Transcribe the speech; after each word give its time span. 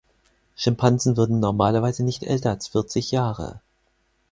Schimpansen 0.55 1.15
würden 1.15 1.39
normalerweise 1.39 2.03
nicht 2.03 2.23
älter 2.23 2.49
als 2.49 2.69
vierzig 2.69 3.11
Jahre. 3.11 3.61